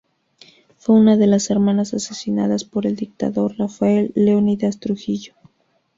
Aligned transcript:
Fue 0.79 0.95
una 0.95 1.15
de 1.15 1.27
las 1.27 1.51
hermanas 1.51 1.93
asesinadas 1.93 2.63
por 2.63 2.87
el 2.87 2.95
dictador 2.95 3.55
Rafael 3.59 4.11
Leónidas 4.15 4.79
Trujillo. 4.79 5.35